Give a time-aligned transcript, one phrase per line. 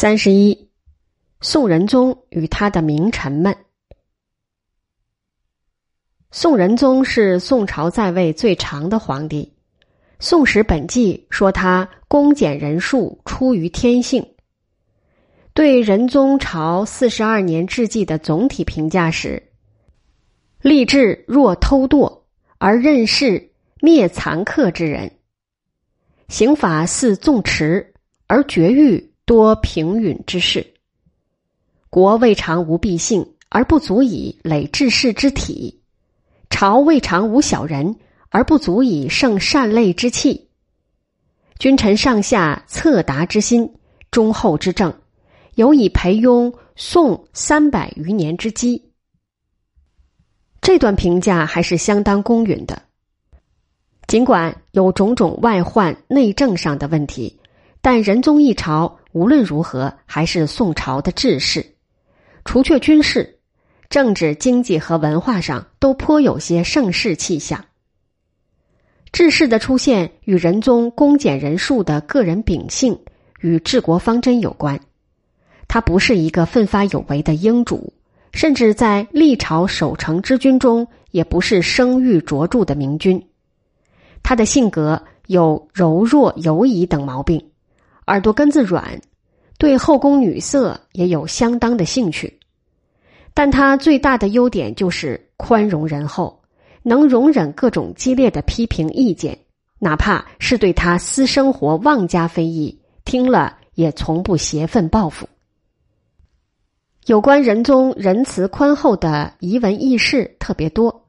[0.00, 0.70] 三十一，
[1.40, 3.56] 宋仁宗与他的名臣们。
[6.30, 9.54] 宋仁宗是宋朝在位最长的皇帝，
[10.20, 14.24] 《宋史本纪》说他公俭人数出于天性。
[15.52, 19.50] 对仁宗朝四十二年治纪的总体评价是：
[20.62, 22.20] 立志若偷惰
[22.58, 25.10] 而任事灭残客之人，
[26.28, 27.84] 刑法似纵弛
[28.28, 29.07] 而绝狱。
[29.28, 30.72] 多平允之事，
[31.90, 35.82] 国未尝无弊性，而不足以累治世之体；
[36.48, 37.96] 朝未尝无小人，
[38.30, 40.48] 而不足以胜善类之气。
[41.58, 43.74] 君臣上下策达之心，
[44.10, 44.98] 忠厚之政，
[45.56, 48.82] 有以培庸宋三百余年之基。
[50.62, 52.80] 这段评价还是相当公允的，
[54.06, 57.38] 尽管有种种外患、内政上的问题，
[57.82, 58.94] 但仁宗一朝。
[59.18, 61.74] 无论如何，还是宋朝的治世，
[62.44, 63.40] 除却军事、
[63.90, 67.64] 政治、经济和文化上，都颇有些盛世气象。
[69.10, 72.96] 治世的出现与仁宗公俭仁术的个人秉性
[73.40, 74.78] 与治国方针有关。
[75.66, 77.92] 他不是一个奋发有为的英主，
[78.30, 83.20] 甚至在历朝守成之君中，也不是声誉卓著的明君。
[84.22, 87.44] 他的性格有柔弱、犹疑等毛病。
[88.06, 88.98] 耳朵根子软，
[89.58, 92.38] 对后宫女色也有相当的兴趣，
[93.34, 96.40] 但他最大的优点就是宽容仁厚，
[96.82, 99.36] 能容忍各种激烈的批评意见，
[99.80, 105.28] 哪怕是对他私生活妄加非议，听了也从不泄愤报复。
[107.06, 111.06] 有关仁宗仁慈宽厚的遗文轶事特别多，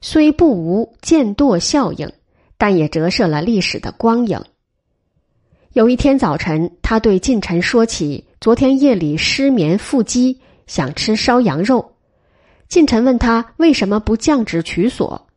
[0.00, 2.10] 虽不无见堕效应，
[2.56, 4.40] 但也折射了历史的光影。
[5.72, 11.92] 有一天早晨，他对近臣说起昨天夜里失眠腹饥，想吃烧羊肉。
[12.66, 15.28] 近臣问他为什么不降职取所，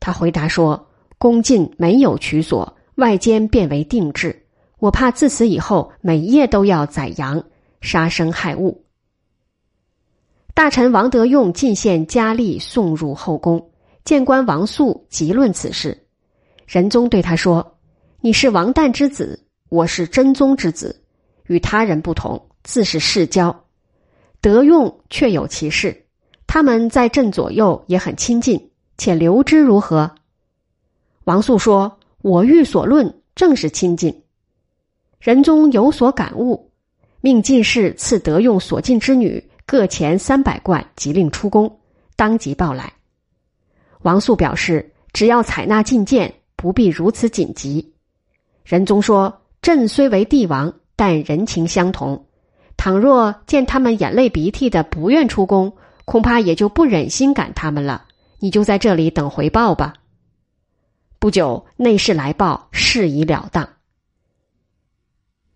[0.00, 4.46] 他回答说：“宫禁没有取所，外间变为定制。
[4.78, 7.44] 我怕自此以后每夜都要宰羊，
[7.82, 8.86] 杀生害物。”
[10.54, 13.70] 大臣王德用进献佳丽送入后宫，
[14.06, 16.06] 谏官王肃急论此事。
[16.66, 17.76] 仁宗对他说
[18.22, 19.38] ：“你是王旦之子。”
[19.74, 21.02] 我是真宗之子，
[21.48, 23.64] 与他人不同，自是世交。
[24.40, 26.04] 德用确有其事，
[26.46, 30.14] 他们在朕左右也很亲近，且留之如何？
[31.24, 34.22] 王肃说：“我欲所论，正是亲近。”
[35.18, 36.70] 仁宗有所感悟，
[37.20, 41.80] 命进士赐德用所进之女各钱三百贯，即令出宫，
[42.14, 42.92] 当即报来。
[44.02, 47.92] 王肃表示，只要采纳进谏，不必如此紧急。
[48.62, 49.40] 仁宗说。
[49.64, 52.26] 朕虽为帝王，但人情相同。
[52.76, 55.72] 倘若见他们眼泪鼻涕的不愿出宫，
[56.04, 58.04] 恐怕也就不忍心赶他们了。
[58.40, 59.94] 你就在这里等回报吧。
[61.18, 63.66] 不久，内侍来报，事已了当。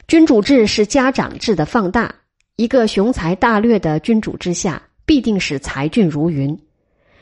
[0.07, 2.15] 君主制是家长制的放大，
[2.57, 6.59] 一个雄才大略的君主之下，必定是才俊如云。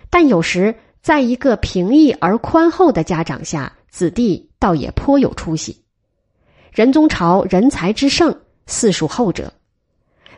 [0.09, 5.83] 但有时，在一个平易而宽厚的家长下，子弟倒也颇有出息。
[6.77, 9.55] 仁宗朝人才之盛，四属后者，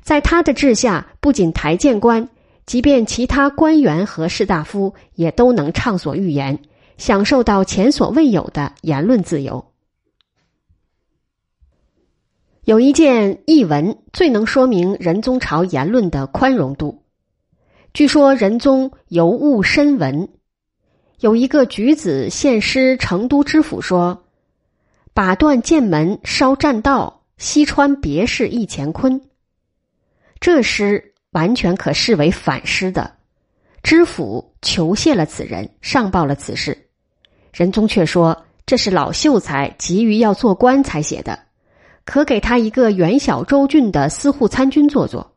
[0.03, 2.28] 在他的治下，不仅台谏官，
[2.65, 6.60] 即便其他官员和士大夫，也都能畅所欲言，
[6.97, 9.72] 享受到前所未有的言论自由。
[12.62, 17.03] 有一件译文最能说明仁宗朝言论的宽容度。
[17.93, 20.28] 据说仁宗尤务深文，
[21.19, 24.22] 有一个举子献诗成都知府说。
[25.18, 29.20] 把断剑门烧栈道，西川别是一乾坤。
[30.38, 33.16] 这诗完全可视为反诗的。
[33.82, 36.86] 知府求谢了此人，上报了此事。
[37.52, 41.36] 仁宗却说这是老秀才急于要做官才写的，
[42.04, 45.34] 可给他一个元小州郡的司户参军做做。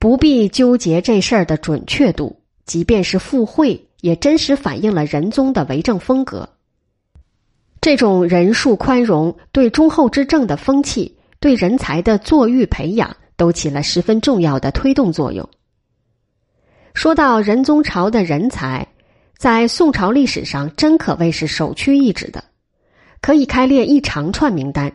[0.00, 6.53] 不必纠结这事儿的准确度，即便是附会，也真实反映了仁宗的为政风格。
[7.84, 15.46] 这种人数宽容、对忠厚之政的风气，对人才的作育培养都起了十分重要的推动作用。
[16.94, 18.88] 说到仁宗朝的人才，
[19.36, 22.42] 在宋朝历史上真可谓是首屈一指的，
[23.20, 24.90] 可以开列一长串名单。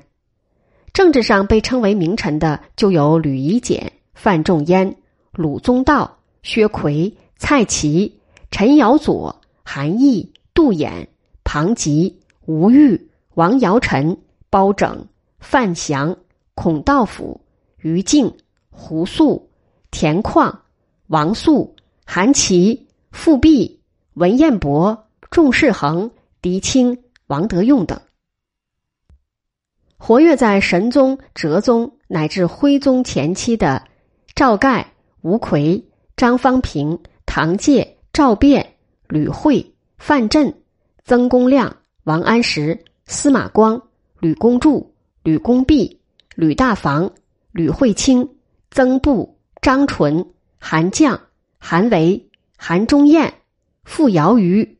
[0.91, 4.95] 政治上被称为名臣的，就有吕夷简、范仲淹、
[5.33, 8.19] 鲁宗道、薛奎、蔡奇、
[8.50, 11.06] 陈尧佐、韩毅、杜衍、
[11.44, 12.15] 庞吉。
[12.50, 14.18] 吴玉、王尧臣、
[14.50, 15.07] 包拯、
[15.40, 16.18] 范祥、
[16.56, 17.42] 孔道甫、
[17.78, 18.38] 于静、
[18.72, 19.51] 胡素、
[19.92, 20.63] 田况、
[21.06, 21.75] 王素、
[22.07, 23.81] 韩琦、富弼、
[24.16, 26.10] 文彦博、仲士衡、
[26.42, 28.01] 狄青、王德用等。
[30.00, 33.84] 活跃在神宗、哲宗乃至徽宗前期的
[34.34, 35.86] 赵盖、吴奎、
[36.18, 36.98] 张方平、
[37.28, 38.74] 唐介、赵辩、
[39.07, 40.63] 吕惠、范振、
[41.06, 43.81] 曾公亮、王安石、司马光、
[44.19, 44.86] 吕公著、
[45.24, 46.00] 吕公弼、
[46.36, 47.12] 吕大房、
[47.51, 48.28] 吕惠卿、
[48.72, 50.25] 曾布、张纯、
[50.57, 51.19] 韩绛、
[51.57, 53.34] 韩维、韩忠彦、
[53.84, 54.78] 傅瑶瑜、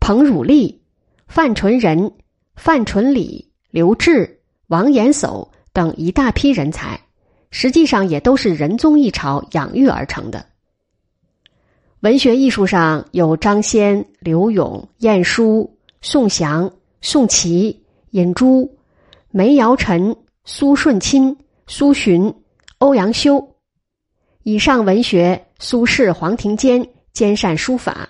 [0.00, 0.82] 彭汝立、
[1.28, 2.12] 范纯仁、
[2.56, 4.38] 范纯礼、刘志。
[4.68, 6.98] 王延叟等一大批人才，
[7.50, 10.46] 实际上也都是仁宗一朝养育而成的。
[12.00, 18.68] 文学艺术上有张先、刘永、晏殊、宋祥、宋琦、尹洙、
[19.30, 21.36] 梅尧臣、苏舜钦、
[21.68, 22.34] 苏洵、
[22.78, 23.54] 欧阳修。
[24.42, 28.08] 以上文学，苏轼、黄庭坚兼善书法，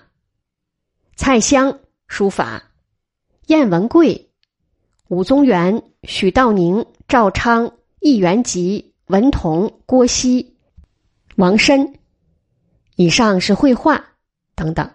[1.15, 2.63] 蔡襄书法，
[3.45, 4.31] 晏文贵。
[5.09, 10.57] 武宗元、许道宁、赵昌、易元吉、文同、郭熙、
[11.35, 11.99] 王申，
[12.95, 14.03] 以上是绘画
[14.55, 14.89] 等等。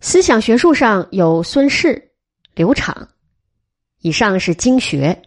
[0.00, 2.12] 思想学术上有孙氏、
[2.54, 3.08] 刘昶，
[4.00, 5.22] 以上是经学。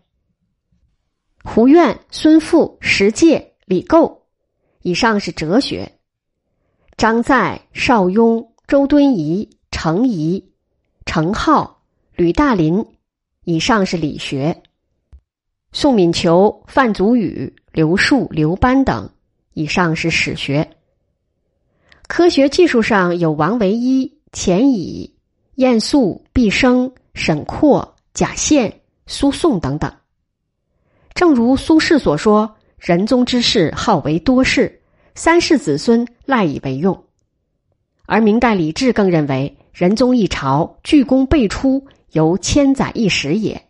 [1.44, 4.28] 胡苑、孙复、石介、李构，
[4.82, 5.92] 以上是哲学。
[6.98, 10.54] 张载、邵雍、周敦颐、程颐、
[11.06, 11.70] 程颢、
[12.16, 12.86] 吕大林。
[13.44, 14.62] 以上是理学，
[15.72, 19.10] 宋敏求、范祖禹、刘树、刘班等；
[19.54, 20.78] 以上是史学。
[22.08, 25.14] 科学技术上有王维一、钱乙、
[25.56, 29.94] 晏肃、毕生、沈括、贾宪、苏颂等等。
[31.14, 34.82] 正如苏轼所说：“仁宗之世好为多事，
[35.16, 37.06] 三世子孙赖以为用。”
[38.06, 41.88] 而明代李治更认为，仁宗一朝巨功辈出。
[42.12, 43.70] 由千载一时也。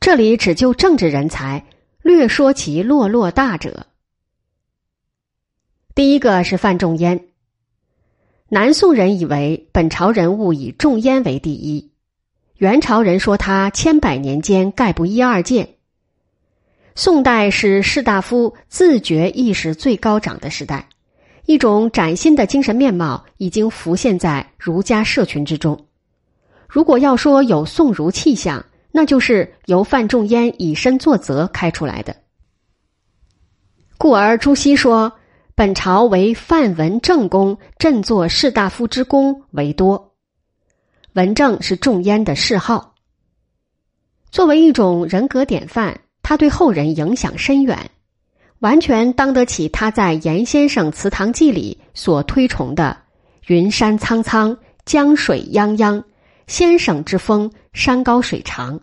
[0.00, 1.64] 这里只就政治人才，
[2.02, 3.86] 略说其落落大者。
[5.94, 7.28] 第一个是范仲淹。
[8.52, 11.92] 南宋人以为本朝人物以仲淹为第一，
[12.56, 15.76] 元朝人说他千百年间概不一二见。
[16.96, 20.88] 宋代是士大夫自觉意识最高涨的时代，
[21.46, 25.86] 一种崭新的精神面貌已经浮现在儒家社群之中。
[26.66, 32.16] 如果要说有宋儒气象，那就是由范仲淹以身作则开出来的。
[33.96, 35.12] 故而朱熹说
[35.60, 40.14] ：“本朝为范文正公振作士大夫之功为多。”
[41.12, 42.94] 文正是仲淹的谥号。
[44.30, 47.90] 作为一种人格典范，他对后人影响深远，
[48.60, 52.96] 完全当得起他在严先生祠堂记里所推崇的
[53.46, 56.02] “云山苍苍，江水泱泱”。
[56.48, 58.80] 先生之风，山高水长。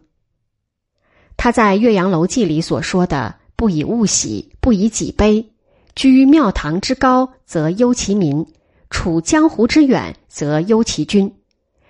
[1.38, 5.54] 他在《岳阳楼记》里所说的“不以物喜，不以己悲。
[5.98, 8.46] 居庙堂之高，则忧其民；
[8.92, 11.34] 处江湖之远，则忧其君。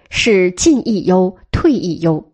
[0.10, 2.32] 是进亦忧，退亦忧。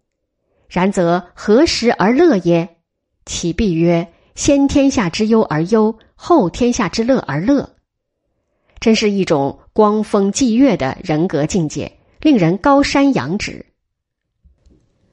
[0.69, 2.77] 然则何时而乐耶？
[3.25, 7.71] 其必曰：先天下之忧而忧，后天下之乐而乐。
[8.79, 11.91] 真是一种光风霁月的人格境界。
[12.21, 13.65] 令人高山仰止。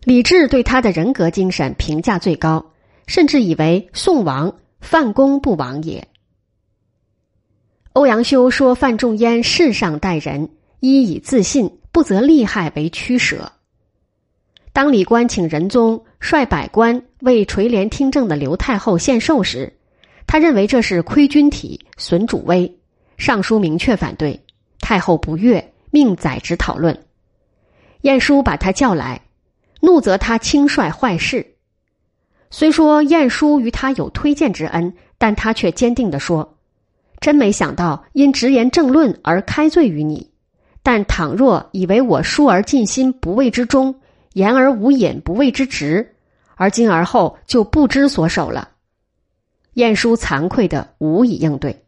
[0.04, 2.72] 李治对他的人格精神评价最高，
[3.08, 6.06] 甚至以为宋王范公不亡也。
[8.00, 10.48] 欧阳修说范仲淹世上待人，
[10.80, 13.52] 一以自信，不择利害为驱舍。
[14.72, 19.74] 当李官请仁宗率百官为垂帘听政的刘太后献寿时，
[20.26, 22.74] 他认为这是亏君体、损主威，
[23.18, 24.40] 上书明确反对。
[24.78, 25.74] 太后不悦。
[25.90, 27.04] 命宰执讨论，
[28.00, 29.20] 晏殊把他叫来，
[29.82, 31.54] 怒责他轻率坏事。
[32.48, 36.56] 虽说晏殊与他有推荐之恩，但他却坚定的说
[37.20, 40.30] ：“真没想到因直言正论而开罪于你。
[40.82, 44.00] 但倘若以为我疏而尽心不谓之忠，
[44.32, 46.14] 言而无隐不谓之直，
[46.54, 48.70] 而今而后就不知所守了。”
[49.74, 51.84] 晏殊惭愧的无以应对。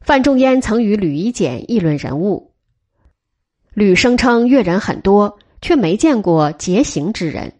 [0.00, 2.52] 范仲淹曾与吕夷简议论人物，
[3.74, 7.52] 吕声称阅人很多，却没见过节行之人。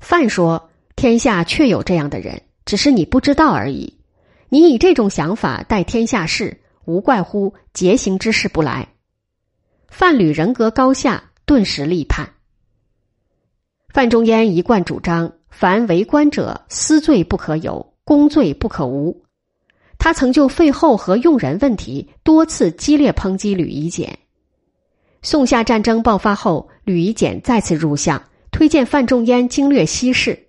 [0.00, 3.95] 范说：“天下确有这样的人，只是你不知道而已。
[4.48, 8.88] 你以这种想法待天下事，无怪乎结行之事不来。”
[9.88, 12.28] 范吕人格高下，顿时立判。
[13.88, 19.24] 范仲淹一贯主张凡为官者，私罪不可有，公罪不可无。
[19.98, 24.18] 他曾就废后和用人问题多次激烈抨击吕夷简。
[25.22, 30.48] 宋夏战争爆发后，吕夷简再次入相，推荐范仲淹经略西事。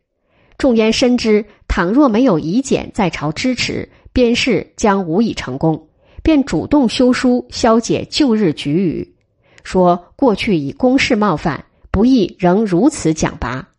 [0.58, 5.90] 仲淹深知，倘若没有夷简在朝支持，边事将无以成功，
[6.24, 9.16] 便主动修书消解旧日局语，
[9.64, 13.70] 说过去以公事冒犯，不宜仍如此讲拔。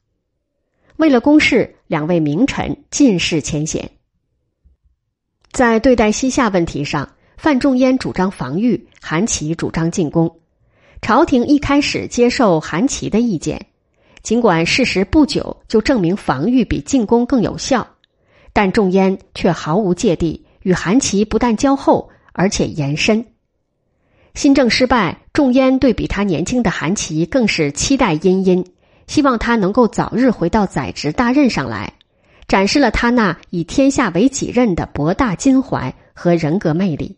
[0.96, 3.90] 为了公事，两位名臣尽释前嫌。
[5.50, 10.40] 在对待西夏问题上，范仲淹主张防御，韩琦主张进攻。
[11.00, 13.66] 朝廷一开始接受韩琦的意见，
[14.28, 17.88] 尽管事实不久就证明防御比进攻更有效，
[18.52, 23.24] 但仲淹却毫无芥蒂，与韩琦不但交厚，而且延伸。
[24.34, 28.66] 新政失败，仲淹对比他年轻的韩琦更是期待殷殷，
[29.06, 31.94] 希望他能够早日回到宰执大任上来。
[32.46, 37.16] 展示了他那以天下为己任的博大襟怀和人格魅力。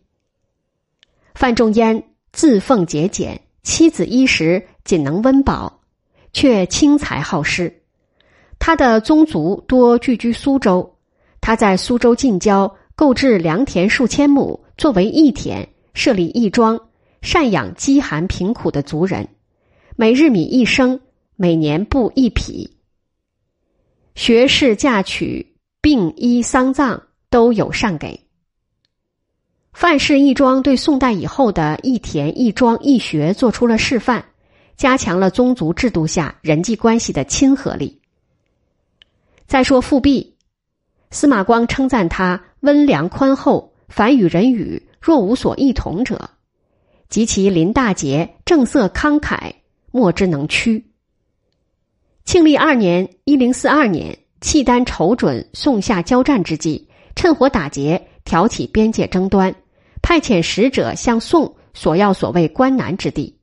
[1.35, 5.80] 范仲淹自奉节俭，妻子衣食仅能温饱，
[6.33, 7.81] 却轻财好施。
[8.59, 10.97] 他的宗族多聚居苏州，
[11.39, 16.79] 他在苏州近郊购置良田数千亩，作为义田，设立义庄，
[17.21, 19.27] 赡养饥寒贫苦的族人，
[19.95, 20.99] 每日米一升，
[21.35, 22.77] 每年布一匹。
[24.13, 28.27] 学士嫁娶、病医丧葬都有善给。
[29.73, 34.25] 范氏义庄对宋代以后的义田、义庄、义学做出了示范，
[34.81, 38.01] 加强了宗族制度下人际关系的亲和力。
[39.45, 40.35] 再说富弼，
[41.11, 46.31] 司马光称赞他温良宽厚，凡与人语若无所异同者，
[47.09, 49.53] 及其临大节，正色慷慨，
[49.91, 50.83] 莫之能屈。
[52.25, 59.53] 庆历二年（一零四二年），契丹瞅准宋夏交战之际，趁火打劫，挑起边界争端，
[60.01, 63.37] 派遣使者向宋索要所谓关南之地。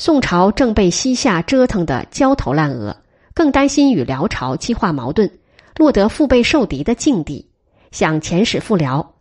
[0.00, 2.96] 宋朝正被西夏折腾得焦头烂额，
[3.34, 5.30] 更担心与辽朝激化矛盾，
[5.76, 7.50] 落得腹背受敌的境地，
[7.90, 9.16] 想遣使复辽。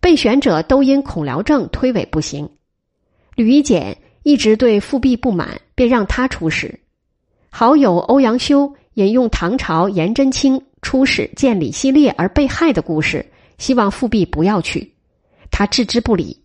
[0.00, 2.50] 备选者都因恐辽政推诿不行。
[3.36, 6.80] 吕夷简一直对复辟不满，便让他出使。
[7.48, 13.24] 好友欧阳修引用唐朝颜真卿出使见李希烈而被害的故事，
[13.58, 14.92] 希望复辟不要去，
[15.52, 16.36] 他置之不理。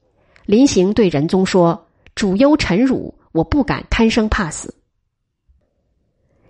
[0.46, 4.74] 临行对仁宗说：“主忧臣辱，我不敢贪生怕死。”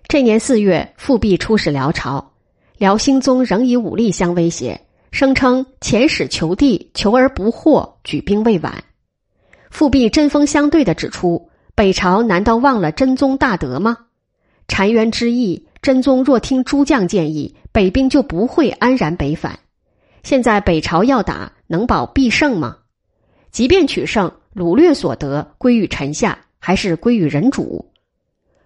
[0.08, 2.34] 这年四月，复辟出使辽朝，
[2.78, 4.80] 辽兴宗仍以武力相威胁，
[5.12, 8.84] 声称遣使求地，求而不获，举兵未晚。
[9.72, 13.98] 复辟针锋相对的指出：“北朝难道忘了真宗大德吗？”
[14.70, 19.60] 澶渊之役，真宗若听诸将建议，北兵就不会安然北返。
[20.24, 22.78] 现在北朝要打，能保必胜吗？
[23.52, 27.86] 即便取胜，掳掠所得归于臣下，还是归于人主？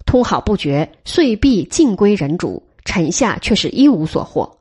[0.06, 4.58] 通好不绝，遂必尽归人主，臣下却是一无所获。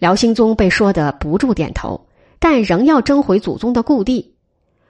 [0.00, 2.08] 辽兴宗被说得不住点头，
[2.40, 4.34] 但仍要争回祖宗的故地。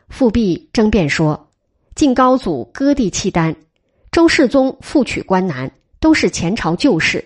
[0.09, 1.51] 复辟争辩说
[1.95, 3.55] ：“晋高祖割地契丹。”
[4.11, 5.71] 周世宗复取关南，
[6.01, 7.23] 都是前朝旧事。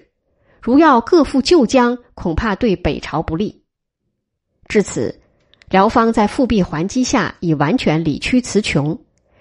[0.61, 3.63] 如要各复旧疆，恐怕对北朝不利。
[4.67, 5.21] 至此，
[5.71, 8.99] 辽方在复辟还击下，已完全理屈词穷，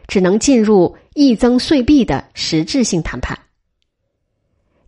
[0.07, 3.37] 只能进入益增岁币的实质性谈判。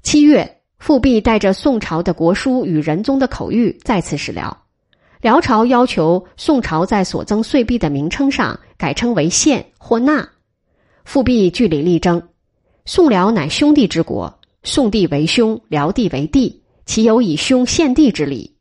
[0.02, 4.66] 七月，复辟带着宋朝的国书与仁宗的口谕再次使辽，
[5.22, 10.28] 辽朝要求宋朝在所增岁币的名称上改称为县或纳，
[11.06, 12.22] 复辟据理力争。
[12.86, 18.58] 宋辽乃兄弟之国，宋帝为兄，辽帝为弟，岂有以兄献帝之理？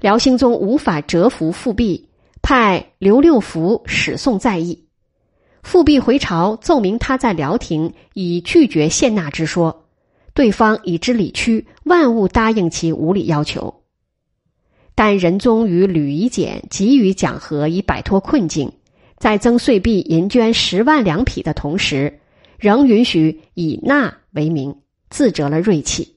[0.00, 2.08] 辽兴宗无法折服复辟，
[2.40, 4.87] 派刘六福使宋在议。
[5.68, 9.84] 复辟回朝奏明他在辽廷已拒绝献纳之说，
[10.32, 13.82] 对方已知理屈，万勿答应其无理要求。
[14.94, 18.72] 但仁宗与吕夷简急于讲和，以摆脱困境，
[19.18, 22.18] 在增岁币银绢十万两匹的同时。
[22.56, 24.74] 仍允许以纳为名，
[25.10, 26.16] 自折了锐气。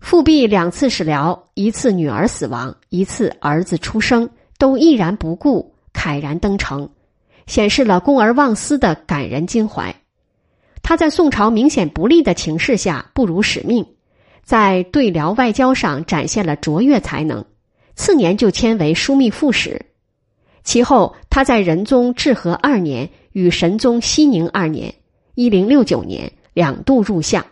[0.00, 6.88] 复辟两次使辽，一次女儿死亡，一次儿子出生，都毅然不顾，慨然登城，
[7.46, 9.94] 显示了公而忘私的感人襟怀。
[10.82, 13.86] 他在宋朝明显不利的情势下，不辱使命，
[14.42, 17.44] 在对辽外交上展现了卓越才能。
[17.96, 19.86] 次年就迁为枢密副使。
[20.62, 23.10] 其后，他在仁宗至和二年。
[23.34, 24.94] 与神宗熙宁二年
[25.34, 27.44] （一零六九年）两度入相，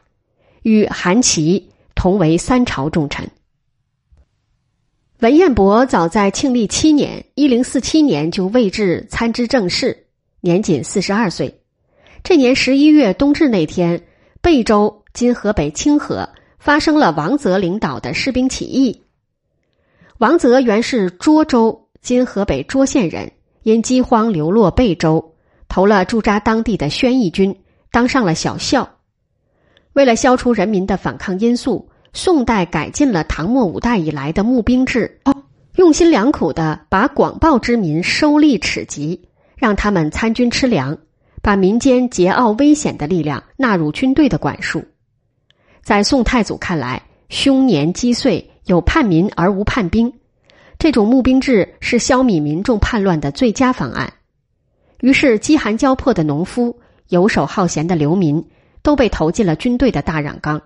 [0.63, 3.29] 与韩琦同为三朝重臣。
[5.23, 10.07] 文彦博早在庆历七年（一零四七年）就位至参知政事，
[10.41, 11.61] 年仅四十二岁。
[12.25, 14.03] 这年十一月冬至那天，
[14.41, 19.01] 贝州（今河北清河）发生了王泽领导的士兵起义。
[20.19, 23.31] 王泽原是涿州（今河北涿县）人，
[23.63, 25.37] 因饥荒流落贝州，
[25.69, 27.57] 投了驻扎当地的宣义军，
[27.93, 28.97] 当上了小校。
[29.93, 31.89] 为了消除人民的反抗因素。
[32.15, 35.21] 宋代改进了唐末五代以来的募兵制，
[35.77, 40.99] 用心良苦的把广袤之民收利齿籍，让他们参军吃粮，
[41.41, 44.85] 把民间桀骜危险的力量纳入军队的管束。
[45.83, 50.13] 在宋太祖看来，凶年积岁，有叛民而无叛兵，
[50.79, 54.13] 这种募兵制是消弭民众叛乱的最佳方案。
[55.01, 56.79] 于是，饥寒交迫的农夫、
[57.09, 58.47] 游手好闲的流民，
[58.83, 60.63] 都被投进了军队的大染缸。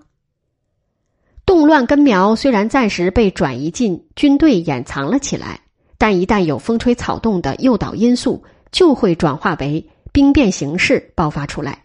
[1.46, 5.60] 动乱根苗虽然暂时被转移进军队掩藏了起来，
[5.96, 11.84] 但一旦有风吹草动的诱导因素，就会转化为兵变形势爆发出来。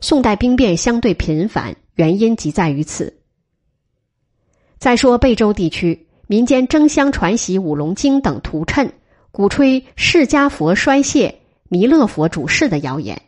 [0.00, 3.16] 宋代兵变相对频繁，原因即在于此。
[4.78, 8.90] 再说贝州地区，民间争相传习五龙经等图谶，
[9.30, 11.36] 鼓吹释迦佛衰谢、
[11.68, 13.22] 弥勒佛主事的谣言，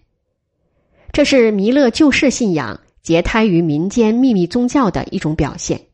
[1.12, 2.80] 这是弥勒救世信仰。
[3.08, 5.86] 结胎于民间秘密宗教的一种表现。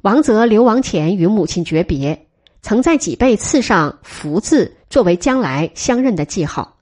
[0.00, 2.26] 王泽流亡前与母亲诀别，
[2.62, 6.78] 曾在脊背刺上“福”字，作为将来相认的记号。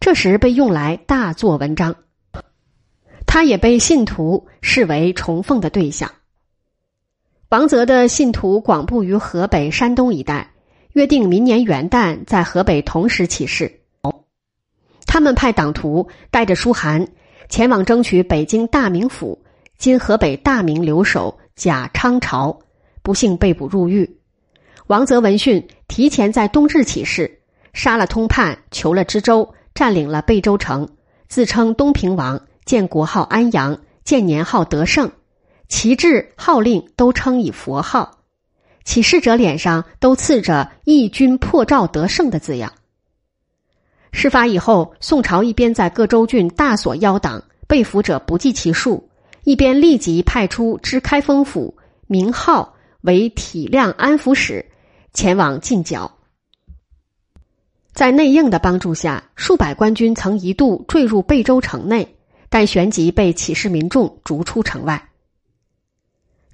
[0.00, 1.96] 这时被用来大做文章。
[3.26, 6.12] 他也被信徒视为崇奉的对象。
[7.48, 10.52] 王泽的信徒广布于河北、山东一带，
[10.92, 13.80] 约定明年元旦在河北同时起事。
[15.06, 17.08] 他们派党徒带着书函。
[17.52, 19.38] 前往争取北京大名府
[19.76, 22.58] （今河北大名）留守贾昌朝，
[23.02, 24.10] 不幸被捕入狱。
[24.86, 27.42] 王泽闻讯，提前在冬至起事，
[27.74, 30.88] 杀了通判，求了知州，占领了贝州城，
[31.28, 35.12] 自称东平王，建国号安阳，建年号德胜，
[35.68, 38.20] 旗帜号令都称以佛号。
[38.82, 42.72] 起事者脸上都刺着“义军破赵得胜”的字样。
[44.12, 49.02] 事发以后，宋朝一边在各州郡大锁妖党，被俘者不计其数；
[49.42, 51.74] 一边立即派出知开封府
[52.06, 54.64] 名号为体谅安抚使，
[55.12, 56.18] 前往进剿。
[57.94, 62.16] 在内应的帮助下，数百官军曾一度坠入贝州城内，
[62.48, 65.08] 但旋即被起事民众逐出城外。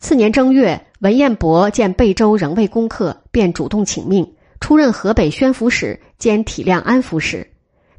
[0.01, 4.33] 次年正月，文彦博见贝州仍未攻克，便主动请命。
[4.61, 7.51] 出任河北宣抚使兼体谅安抚使，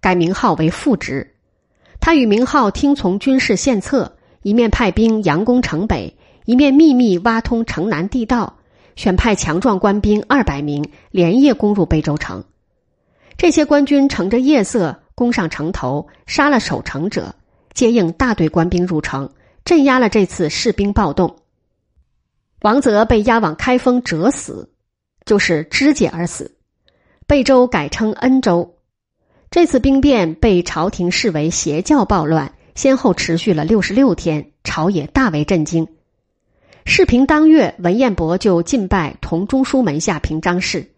[0.01, 1.35] 改名号为副职。
[1.99, 8.57] 他与明浩听从军事献策，一面派兵佯攻城北，一面秘密挖通城南地道，
[8.95, 12.43] 选派强壮官兵二百名，连夜攻入贝州城。
[13.37, 17.35] 这些官军乘着夜色攻上城头，杀了守城者，
[17.73, 19.29] 接应大队官兵入城，
[19.63, 21.37] 镇压了这次士兵暴动。
[22.61, 24.69] 王泽被押往开封折死。
[25.29, 26.55] 就是肢解而死，
[27.27, 28.77] 贝州改称恩州。
[29.51, 35.87] 这次兵变被朝廷视为邪教暴乱，先后持续了六十六天，朝野大为震惊。
[36.83, 40.89] 事平当月，文彦博就进拜同中书门下平章事，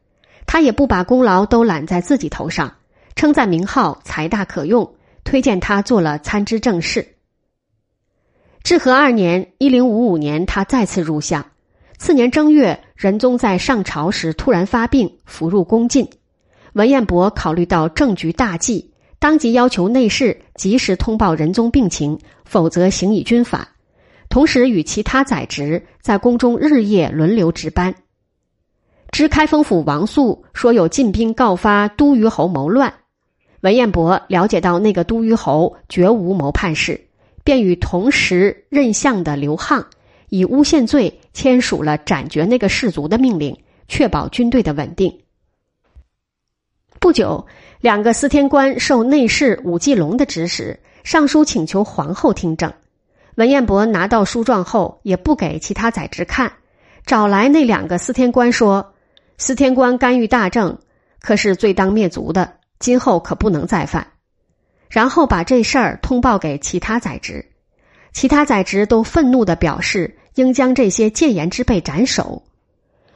[0.46, 2.78] 他也不把功劳都揽在自己头上，
[3.18, 7.06] 称赞名号才大可用，推荐他做了参知政事。
[8.64, 11.46] 至和二年（一零五五年），他再次入相。
[11.98, 16.08] 次年正月，仁宗在上朝时突然发病，服入宫禁。
[16.74, 23.68] 文彦博考虑到政局大忌，当即要求内侍及时通报仁宗病情，否则行以军法。
[24.30, 27.96] 同时与其他宰执在宫中日夜轮流值班。
[29.10, 32.94] 知开封府王素说有进兵告发都虞侯谋乱，
[33.62, 37.02] 文彦博了解到那个都虞侯绝无谋叛事，
[37.44, 39.84] 便与同时任相的刘沆。
[40.32, 45.20] 以诬陷罪签署了斩决那个士族的命令，确保军队的稳定。
[47.02, 47.46] 不久，
[47.82, 52.72] 两个司天官受内侍武继龙的指使，上书请求皇后听政。
[53.36, 56.54] 文彦博拿到书状后，也不给其他宰执看，
[57.06, 58.94] 找来那两个司天官说
[59.38, 60.78] ：“司天官干预大政，
[61.20, 64.08] 可是罪当灭族的，今后可不能再犯。”
[64.90, 67.46] 然后把这事儿通报给其他宰执，
[68.14, 70.20] 其他宰执都愤怒的表示。
[70.36, 72.44] 应将这些谏言之辈斩首。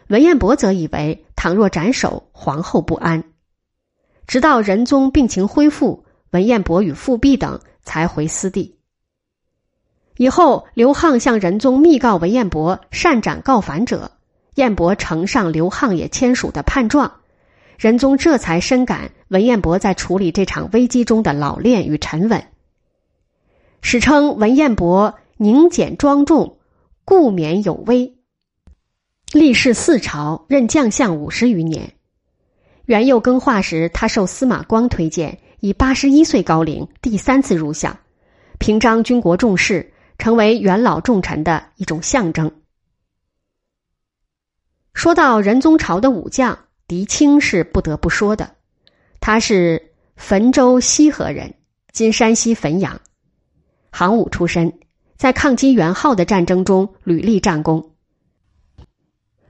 [0.08, 3.24] 文彦博则以为，倘若斩首，皇后不安。
[4.28, 8.76] 直到仁宗病情恢复，文彦博与富弼等才回私地。
[10.18, 14.12] 以后，刘沆向仁宗密告文彦博擅斩告反者，
[14.56, 17.20] 彦博呈上刘沆也签署的判状，
[17.78, 22.46] 仁宗这才深感文彦博在处理这场危机中的老练与沉稳。
[23.82, 26.55] 史称文彦博宁简庄重，
[27.06, 28.18] 故免有威。
[29.32, 31.94] 历仕四朝，任将相五十余年。
[32.86, 37.98] 元佑更化时，他受司马光推荐，以八十一岁高龄第三次入相，
[38.60, 39.94] 平章军国重事。
[40.18, 42.50] 成为元老重臣的一种象征。
[44.94, 48.56] 说到仁宗朝的武将，狄青是不得不说的。
[49.20, 51.56] 他是汾州西河人，
[51.92, 53.02] 今山西汾阳，
[53.92, 54.80] 行武出身，
[55.18, 57.92] 在抗击元昊的战争中屡立战功。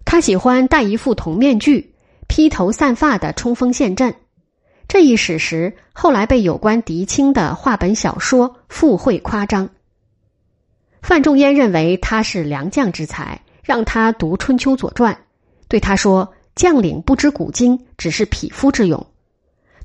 [0.06, 1.96] 他喜欢戴一副铜面具、
[2.28, 4.16] 披头散发的冲锋陷阵，
[4.88, 9.70] 这一史实后来被有关狄青的话本小说附会夸张。
[11.02, 15.14] 范仲淹认为他是良将之才，让他读《春秋左传》，
[15.68, 19.06] 对他说：“将领不知古今，只是匹夫之勇。”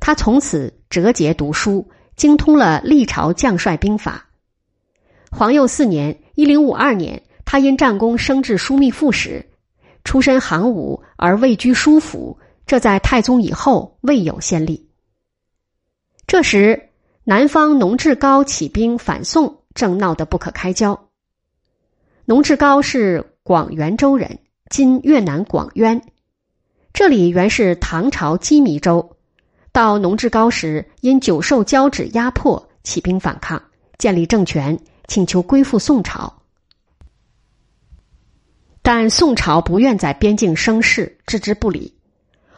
[0.01, 4.30] 他从此折节读书，精通了历朝将帅兵法。
[5.31, 9.47] 皇佑四年（一零五二年），他因战功升至枢密副使，
[10.03, 14.89] 出身行伍而位居书府，这在太宗以后未有先例。
[16.27, 16.91] 这时，
[17.25, 21.09] 南方农志高起兵反宋，正闹得不可开交。
[22.25, 26.03] 农志高是广元州人，今越南广渊。
[26.93, 29.17] 这里原是唐朝羁縻州。
[29.71, 33.63] 到农志高时，因久受交趾压迫，起兵反抗，
[33.97, 34.79] 建立政权，
[35.11, 36.33] 请求归附宋朝。
[38.81, 41.93] 但宋朝不愿在边境生事，置之不理。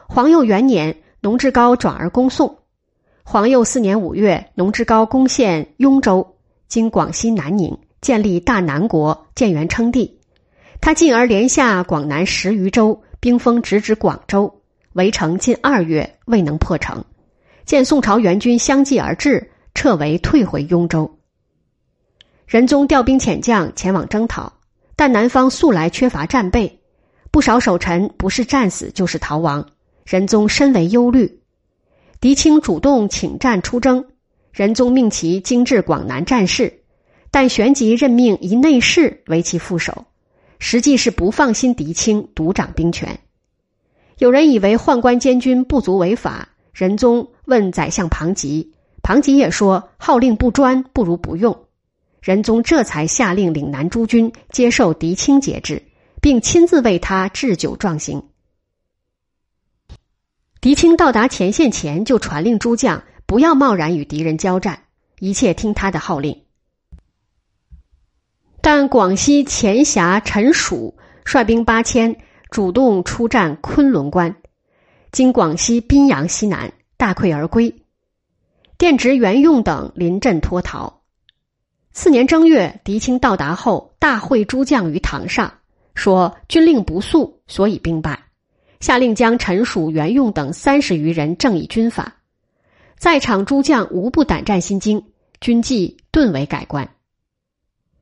[0.07, 2.59] 皇佑元年，农志高转而攻宋。
[3.23, 6.37] 皇佑四年五月，农志高攻陷雍州
[6.69, 7.79] （今广西南宁）。
[8.03, 10.21] 建立大南国，建元称帝。
[10.83, 14.61] 他进而连下广南十余州，兵锋直指广州，
[14.93, 17.03] 围城近二月未能破城。
[17.65, 21.19] 见宋朝援军相继而至，撤围退回雍州。
[22.53, 24.53] 仁宗调兵遣将前往征讨，
[24.95, 26.81] 但南方素来缺乏战备，
[27.31, 29.67] 不少守臣不是战死就是逃亡。
[30.05, 31.41] 仁宗深为忧虑。
[32.21, 34.05] 狄青主动请战出征，
[34.53, 36.81] 仁宗命其精治广南战事。
[37.31, 40.05] 但旋即任命一内侍为其副手，
[40.59, 43.19] 实际是不放心狄青独掌兵权。
[44.19, 51.59] 有人以为宦官监军不足为法，仁宗问宰相庞吉，庞吉也说号令不专，不如不用。
[52.23, 55.83] 仁宗这才下令岭南诸军接受狄青节制，
[56.21, 58.23] 并亲自为他置酒壮行。
[60.61, 64.85] 狄青到达前线前，就传令诸将不要贸然与敌人交战，
[65.19, 66.45] 一切听他的号令。
[68.61, 72.17] 但广西前辖陈曙率兵八千，
[72.51, 74.37] 主动出战昆仑关，
[75.11, 77.75] 经广西宾阳西南，大溃而归。
[78.79, 81.02] 电职袁用等临阵脱逃。
[81.93, 85.53] 次年正月，狄青到达后，大会诸将于堂上，
[85.95, 88.19] 说军令不肃，所以兵败。
[88.81, 92.17] 下令将陈曙、袁用等三十余人正以军法，
[92.99, 95.05] 在场诸将无不胆战心惊，
[95.41, 96.89] 军纪顿为改观。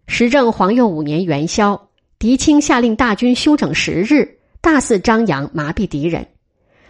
[0.06, 6.26] 时政皇佑五年元宵，狄青下令大军休整十日，大肆张扬，麻痹敌人。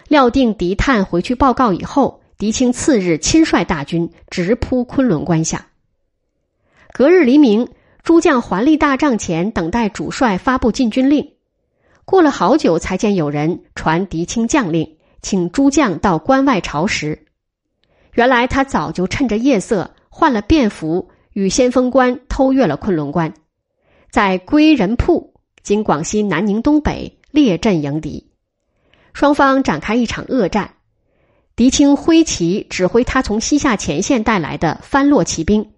[0.06, 5.66] 料定狄探回去报告以后，狄青次日亲率大军直扑昆仑关下。
[6.92, 7.68] 隔日黎明，
[8.02, 11.32] 诸将环立大帐前，等待主帅发布进军令。
[12.04, 17.26] 过了好久，才见有人传狄青将令，请诸将到关外朝食。
[18.14, 21.10] 原来他早就趁着夜色换了便服。
[21.32, 23.32] 与先锋官偷越了昆仑关，
[24.10, 28.32] 在归仁铺（今广西南宁东北）列阵迎敌，
[29.12, 30.74] 双方展开一场恶战。
[31.54, 35.70] 狄青挥旗指挥他从西夏前线带来的番落骑兵，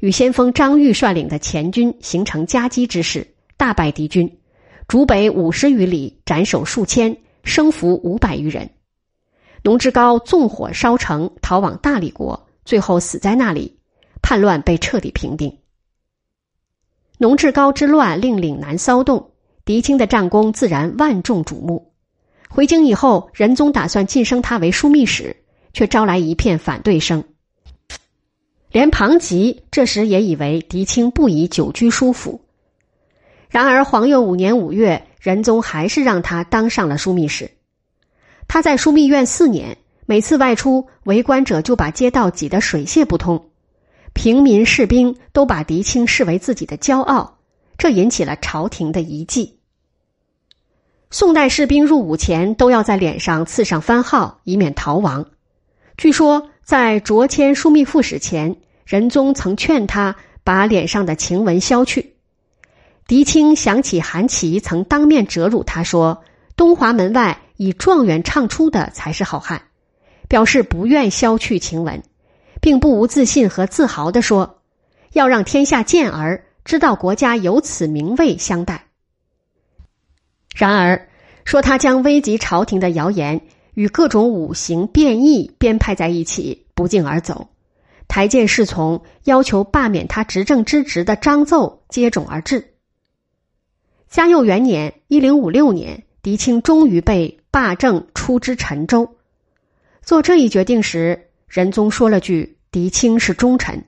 [0.00, 4.38] 与先锋张玉率领的前军形成夹击之势，大败敌军，
[4.86, 8.70] 主北五十余里，斩首数千，生俘五百余人。
[9.62, 13.76] 农志高纵火烧城，逃往大理国，最后死在那里。
[14.20, 15.58] 叛乱被彻底平定。
[17.18, 19.30] 农志高之乱令岭南骚动，
[19.64, 21.92] 狄青的战功自然万众瞩目。
[22.50, 25.36] 回京以后，仁宗打算晋升他为枢密使，
[25.72, 27.24] 却招来一片反对声。
[28.70, 32.40] 连庞吉这时也以为狄青不宜久居书府。
[33.48, 37.50] 然而，皇佑五年五月，仁宗还是让他当上了枢密使。
[38.46, 43.48] 他在枢密院四年，每次外出，为官者就把街道挤得水泄不通。
[44.12, 47.38] 平民士兵都把狄青视为自己的骄傲，
[47.78, 49.58] 这引起了朝廷的疑忌。
[51.10, 55.26] 宋代士兵入伍前都要在脸上刺上番号，以免逃亡。
[55.96, 58.56] 据说在卓迁枢密副使前，
[58.88, 62.14] 仁宗曾劝他把脸上的晴纹削去。
[63.06, 66.24] 狄青想起韩琦曾当面折辱他说
[66.56, 69.60] ：“东华门外以状元唱出的才是好汉。”
[70.26, 72.02] 表示不愿削去晴纹，
[72.62, 74.62] 并不无自信和自豪地说
[75.12, 78.86] ：“要让天下健儿知道国家有此名位相待。”
[80.56, 81.08] 然而，
[81.44, 83.42] 说他将危及朝廷的谣言
[83.74, 87.48] 与各种五行变异编排在一起，不胫而走。
[88.08, 92.74] 台谏侍从要求罢免他执政之职的章奏接踵而至。
[94.08, 99.16] 嘉佑元年（一零五六年），狄青终于被罢政，出知陈州。
[100.02, 103.84] 做这一决定时，仁宗说了句：“狄青是忠臣。”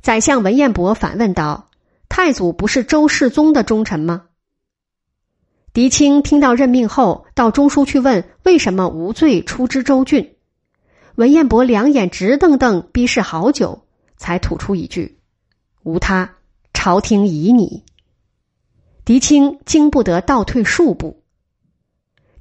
[0.00, 1.68] 宰相文彦博反问道
[2.08, 4.24] ：“太祖不是周世宗的忠臣吗？”
[5.74, 10.35] 狄青听到任命后，到中书去问为什么无罪出知州郡。
[11.16, 13.86] 文彦博两眼直瞪瞪，逼视好久，
[14.18, 15.18] 才吐出一句
[15.82, 16.34] ：“无他，
[16.74, 17.84] 朝廷疑你。”
[19.06, 21.22] 狄青经不得倒退数步。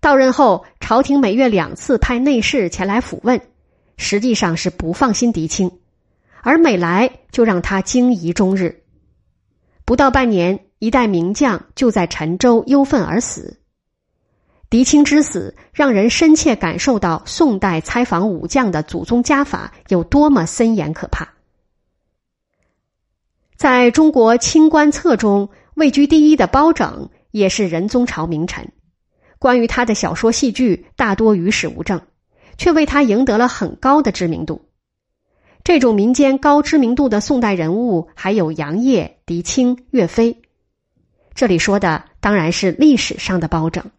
[0.02, 3.40] 到任后，朝廷每月两次派内侍前来抚问，
[3.96, 5.72] 实际上是不放心狄青，
[6.42, 8.84] 而每来就让他惊疑终日。
[9.86, 13.62] 不到半年，一代名将就在陈州忧愤而死。
[14.76, 21.30] 狄青之死，让人深切感受到宋代采访武将的祖宗家法有多么森严可怕。
[23.56, 28.70] 在中国清官册中位居第一的包拯，也是仁宗朝名臣。
[29.40, 32.02] 关于他的小说、戏剧大多与史无证，
[32.58, 34.66] 却为他赢得了很高的知名度。
[35.64, 40.42] 这种民间高知名度的宋代人物还有杨业、狄青、岳飞。
[41.34, 43.90] 这里说的当然是历史上的包拯。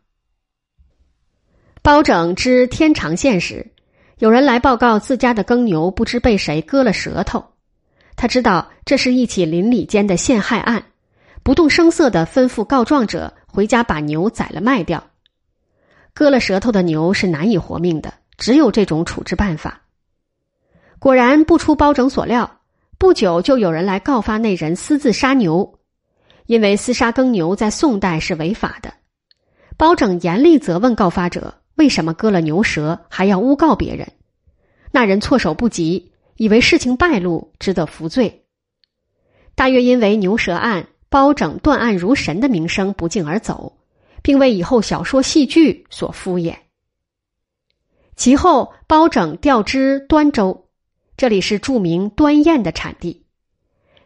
[1.87, 3.65] 包拯知天长县时，
[4.19, 7.45] 有人来报告自家的耕牛不知被谁割了舌头，
[8.17, 10.87] 他知道这是一起邻里间的陷害案，
[11.45, 15.01] 不动声色的吩咐告状者回家把牛宰了卖掉。
[16.13, 19.83] 割了舌头的牛是难以活命的，只有这种处置办法。
[20.99, 22.63] 果然不出包拯所料，
[22.99, 25.79] 不久就有人来告发那人私自杀牛，
[26.47, 28.93] 因为私杀耕牛在宋代是违法的。
[29.77, 34.13] 包拯严厉责问告发者为什么割了牛舌还要诬告别人，
[34.91, 38.45] 那人措手不及，以为事情败露，只得服罪。
[39.55, 43.73] 大约因为牛舌案，包拯断案如神的名声不胫而走。
[44.23, 46.57] 并为以后小说、戏剧所敷衍。
[48.17, 50.67] 其后，包拯调知端州，
[51.17, 53.25] 这里是著名端砚的产地。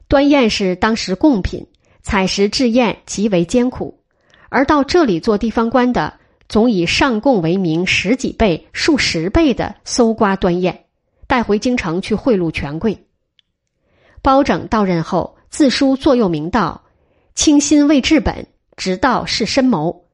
[0.08, 1.66] 端砚是当时贡品，
[2.02, 4.02] 采石制砚极为艰苦，
[4.50, 6.19] 而到这里做地方官的，
[6.50, 10.80] 总以上贡为名，十几倍、数十倍的搜刮端砚，
[11.28, 13.06] 带回京城去贿赂权贵。
[14.20, 16.82] 包拯到任后，自书座右铭道
[17.36, 20.06] ：“清心为治本，直道是深谋。”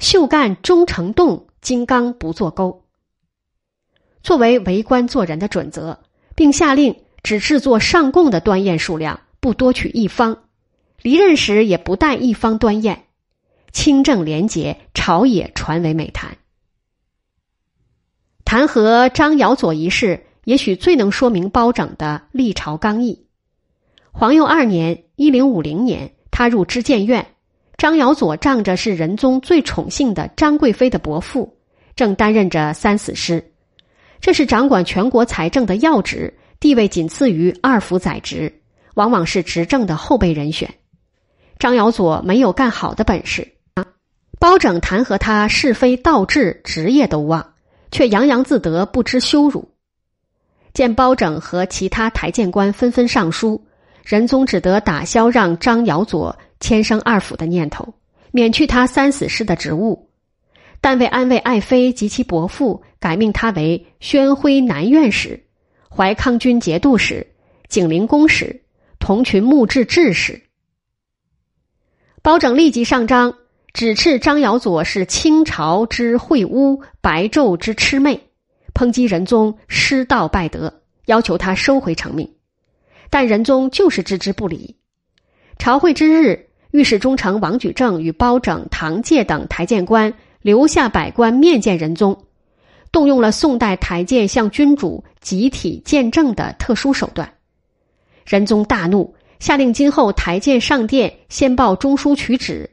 [0.00, 2.82] 秀干终成洞，金刚不做钩。
[4.24, 6.00] 作为为官做人的准则，
[6.34, 10.36] 并下令只制作上贡的端砚数量不多取一方，
[11.00, 13.04] 离任时也不带一方端砚，
[13.72, 16.36] 清正廉洁，朝野传为美谈。
[18.44, 23.26] 弹劾张尧佐一事，也许最能说明包拯的立朝刚毅。
[24.12, 27.26] 皇佑二年（一零五零年），他入知谏院。
[27.76, 31.58] 张尧佐仗着是仁宗最宠幸的张贵妃的伯父，
[31.94, 33.52] 正担任着三司师，
[34.20, 38.62] 这是掌管全国财政的要职，地位仅次于二府宰执，
[38.94, 40.72] 往往是执政的后备人选。
[41.58, 43.55] 张尧佐没有干好的本事！
[44.38, 47.54] 包拯弹劾他是非倒置，职业都忘，
[47.90, 49.70] 却洋洋自得，不知羞辱。
[50.72, 53.66] 见包拯和其他台谏官纷纷上书，
[54.04, 56.36] 仁宗只得打消让张尧佐。
[56.58, 57.92] 迁升二府的念头，
[58.30, 60.08] 免去他三死师的职务，
[60.80, 65.44] 但为安慰爱妃及其伯父，改命他为宣徽南院使、
[65.94, 67.26] 怀康军节度使、
[67.68, 68.62] 景陵公使、
[68.98, 70.40] 同群木制制使。
[72.22, 73.34] 包拯立即上章，
[73.76, 78.18] 指斥张尧佐是清朝之秽污，白昼之魑魅，
[78.72, 82.26] 抨击仁宗失道败德，要求他收回成命。
[83.10, 84.76] 但仁宗就是置之不理。
[85.58, 92.24] 朝会之日，御史中丞王举正与包拯、唐介等台谏官留下百官面见仁宗，
[92.90, 97.30] 动用了宋代台谏向君主集体见证的特殊手段。
[98.24, 102.70] 仁宗大怒，下令今后台谏上殿先报中书取旨。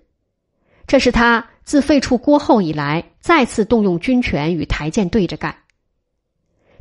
[0.88, 5.56] 这是他自废黜郭后以来再次动用军权与台谏对着干。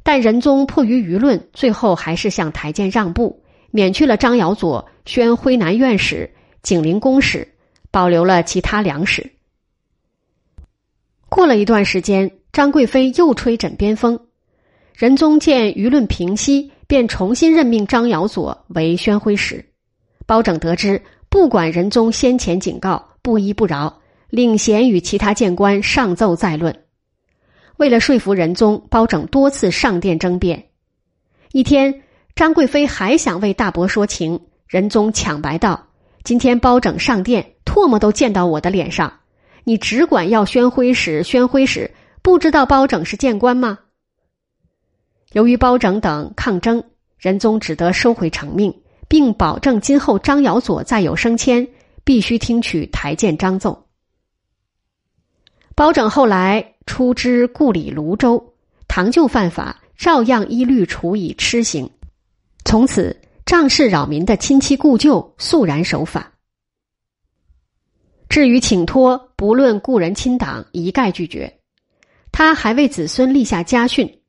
[0.02, 6.30] 但仁宗迫于舆论，最后还是向台谏让步，免去了张尧佐宣徽南院使、
[6.62, 7.46] 景陵公使，
[7.90, 9.32] 保留了其他两使。
[11.28, 14.18] 过了一段时间，张贵妃又吹枕边风，
[14.94, 16.70] 仁宗见舆论平息。
[16.88, 19.64] 便重新任命张尧佐为宣徽使。
[20.26, 26.82] 包拯得知，不管仁宗先前警告，不依不饶，领衔与其他谏官上奏再论。
[27.76, 30.66] 为了说服仁宗，包拯多次上殿争辩。
[31.52, 32.02] 一天，
[32.35, 35.88] 张贵妃还想为大伯说情，仁宗抢白道
[36.24, 39.20] ：“今天包拯上殿，唾沫都溅到我的脸上，
[39.64, 43.78] 你只管要宣徽使，宣徽使，不知道包拯是谏官吗？”
[45.32, 46.85] 由于包拯等抗争，
[47.18, 51.68] 仁宗只得收回成命，并保证今后张尧佐再有升迁，
[52.04, 53.86] 必须听取台谏章奏。
[55.74, 58.54] 包拯后来出知故里泸州，
[58.88, 61.90] 唐旧犯法，照样依律处以笞刑。
[62.64, 66.32] 从此，仗势扰民的亲戚故旧肃然守法。
[68.28, 71.58] 至于请托，不论故人亲党，一概拒绝。
[72.30, 74.20] 他还为子孙立下家训。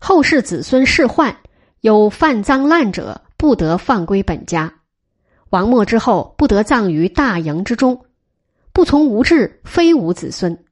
[0.00, 1.34] 后世子孙世宦，
[1.80, 4.72] 有犯赃滥者，不得放归本家；
[5.50, 8.04] 王默之后，不得葬于大营之中。
[8.72, 10.64] 不从无志，非无子孙。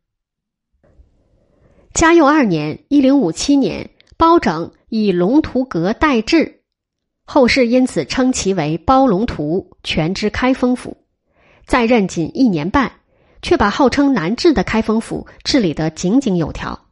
[1.92, 6.60] 嘉佑二年（一零五七年），包拯以龙图阁代制，
[7.24, 10.98] 后世因此称其为包龙图，全知开封府。
[11.64, 12.92] 在任仅一年半，
[13.42, 16.88] 却把号称难治的开封府治理得井井有条。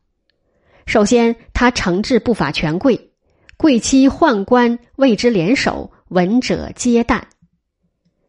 [0.87, 3.13] 首先，他惩治不法权贵，
[3.57, 7.23] 贵戚宦官为之联手，闻者皆惮。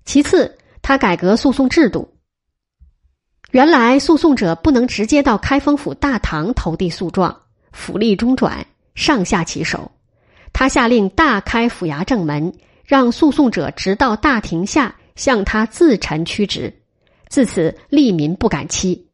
[0.05, 2.13] 其次，他改革诉讼制度。
[3.51, 7.41] 原来，诉讼者不能直接到开封府大堂投递诉状，
[7.71, 9.91] 府吏中转，上下其手。
[10.53, 12.53] 他下令大开府衙正门，
[12.85, 16.73] 让诉讼者直到大庭下向他自陈屈职。
[17.27, 19.09] 自此，利民不敢欺。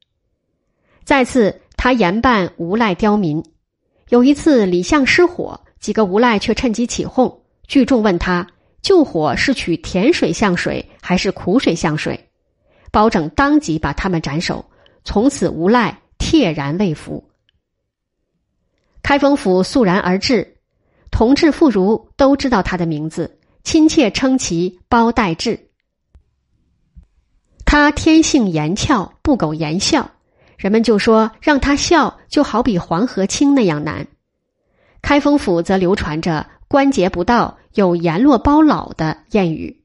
[1.03, 1.61] 再次。
[1.83, 3.43] 他严办无赖刁民，
[4.09, 8.45] 有一次李相失火，几个无赖却趁机起哄，聚众问他
[8.81, 12.29] 救火是取甜水像水还是苦水像水，
[12.91, 14.65] 包拯当即把他们斩首，
[15.03, 17.29] 从此无赖帖然未服。
[19.03, 20.57] 开封府肃然而治，
[21.11, 25.67] 同治妇孺都知道他的名字，亲切称其包代志。
[27.65, 30.09] 他天性严峭，不苟言笑。
[30.57, 34.05] 人们就说让他笑，就好比黄河清那样难。
[35.01, 39.83] 开封府则流传着“关节不到，有阎罗包老”的谚语，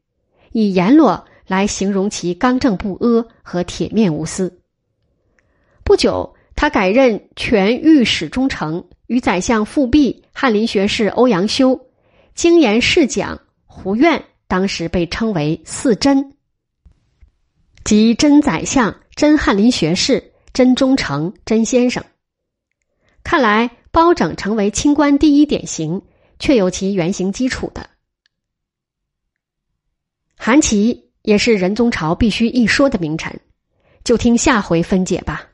[0.52, 4.60] 以阎罗来形容其刚正不阿和铁面无私。
[5.84, 11.80] 不久，他改任全御史中丞，与宰相富弼、翰林学士欧阳修、
[12.34, 16.32] 精研侍讲胡苑，当时被称为四真，
[17.84, 20.32] 即真宰相、真翰林学士。
[20.52, 22.02] 真忠诚，真先生。
[23.22, 26.00] 看来包拯成为清官第一典型，
[26.38, 27.88] 却有其原型基础的。
[30.36, 33.40] 韩琦也是仁宗朝必须一说的名臣，
[34.04, 35.48] 就听下回分解吧。